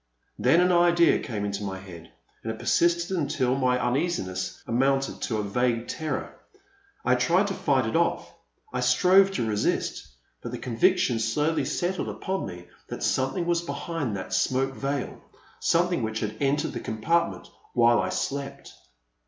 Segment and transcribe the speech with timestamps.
[0.39, 2.11] Then an idea came into my head,
[2.41, 6.33] and it persisted until my uneasiness amounted to a vague terror.
[7.05, 8.33] I tried to fight it off—
[8.73, 10.07] I strove to resist—
[10.41, 15.21] but the conviction slowly settled upon me that something was behind that smoke veil,—
[15.61, 18.73] ^something which had entered the compartment while I slept.